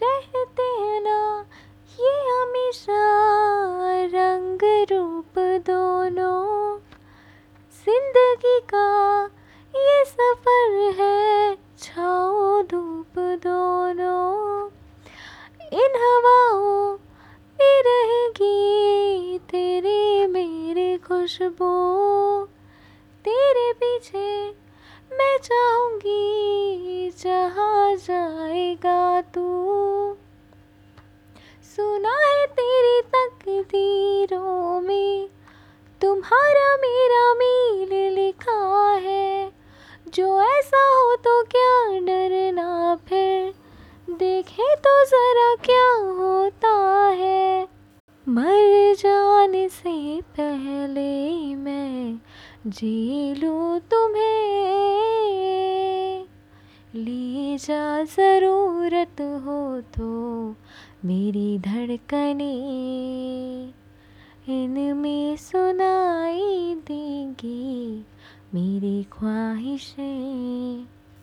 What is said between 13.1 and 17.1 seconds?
दोनों। इन हवाओं